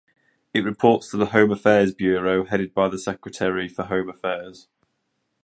It 0.51 0.61
reports 0.63 1.11
to 1.11 1.17
the 1.17 1.27
Home 1.27 1.51
Affairs 1.51 1.93
Bureau, 1.93 2.43
headed 2.45 2.73
by 2.73 2.87
the 2.89 2.97
Secretary 2.97 3.69
for 3.69 3.83
Home 3.83 4.09
Affairs. 4.09 4.67